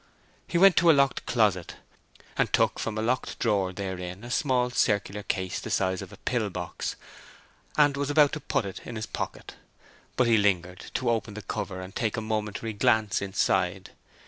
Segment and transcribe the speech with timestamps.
[0.47, 1.75] Then he went to a locked closet,
[2.35, 6.17] and took from a locked drawer therein a small circular case the size of a
[6.17, 6.95] pillbox,
[7.77, 9.57] and was about to put it into his pocket.
[10.15, 13.91] But he lingered to open the cover and take a momentary glance inside.